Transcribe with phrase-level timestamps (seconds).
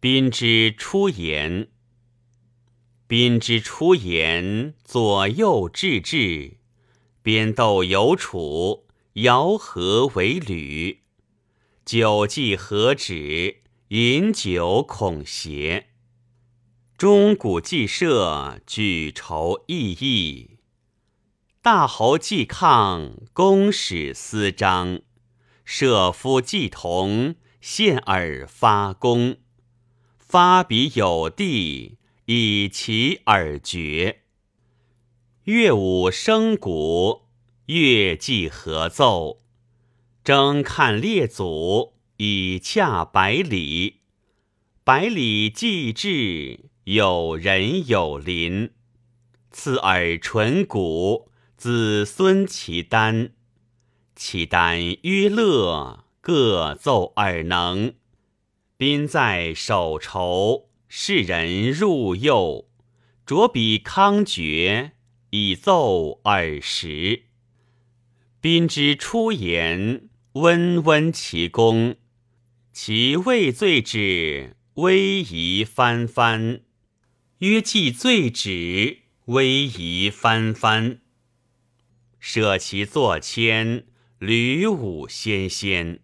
[0.00, 1.70] 宾之出言，
[3.08, 6.58] 宾之出言，左右治治，
[7.20, 11.02] 边斗有处，摇和为履。
[11.84, 13.62] 酒既何止？
[13.88, 15.88] 饮酒恐邪。
[16.96, 20.58] 钟鼓既设，举筹议议。
[21.60, 25.00] 大侯既抗，公使私章。
[25.64, 29.38] 射夫既同，献尔发功。
[30.28, 31.96] 发彼有地，
[32.26, 34.24] 以其耳绝。
[35.44, 37.22] 乐舞声鼓，
[37.64, 39.40] 乐伎合奏。
[40.22, 44.00] 征看列祖，以洽百里。
[44.84, 48.72] 百里既至，有人有邻。
[49.50, 53.30] 刺耳唇鼓，子孙其丹。
[54.14, 57.94] 其丹曰乐，各奏尔能。
[58.78, 62.68] 宾在手筹，世人入右。
[63.26, 64.92] 着笔康绝，
[65.30, 67.24] 以奏耳时。
[68.40, 70.08] 宾之出言。
[70.34, 71.96] 温温其功，
[72.72, 76.60] 其未罪止，威仪翻翻。
[77.38, 81.00] 曰既罪止，威仪翻翻。
[82.20, 83.86] 舍其作迁，
[84.20, 85.98] 履武先先。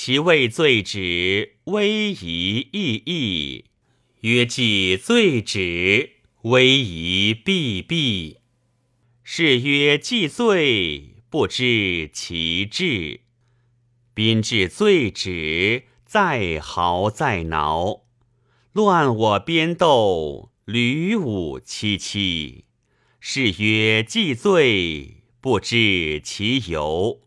[0.00, 3.64] 其未罪止，威仪奕奕。
[4.20, 6.10] 曰既罪止，
[6.42, 8.36] 威仪毕毕。
[9.24, 13.22] 是曰既罪，不知其志。
[14.14, 18.04] 宾至罪止，再嚎再挠，
[18.72, 22.62] 乱我边斗，屡舞凄凄。
[23.18, 27.22] 是曰既罪，不知其由。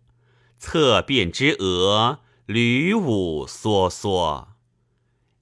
[0.58, 4.50] 侧变之额，屡舞缩缩。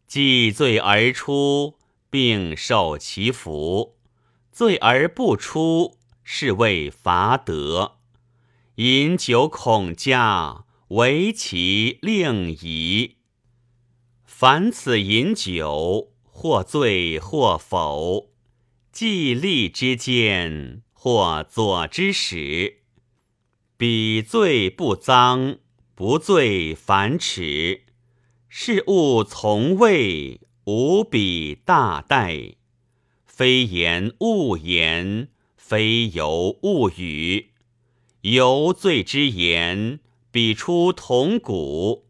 [0.07, 1.75] 既罪而出，
[2.09, 3.95] 并受其福；
[4.51, 7.97] 罪而不出，是谓伐德。
[8.75, 10.65] 饮酒恐驾。
[10.89, 13.17] 唯其令仪，
[14.25, 18.31] 凡此饮酒，或醉或否，
[18.91, 22.79] 既立之间，或左之始。
[23.77, 25.59] 彼醉不脏，
[25.99, 27.81] 不醉反耻。
[28.47, 32.55] 是物从未，无比大待。
[33.25, 35.27] 非言勿言，
[35.57, 37.49] 非由勿语。
[38.21, 39.99] 犹醉之言。
[40.31, 42.05] 彼出铜鼓，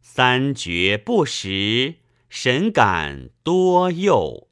[0.00, 1.96] 三绝不食，
[2.28, 4.46] 神感多诱。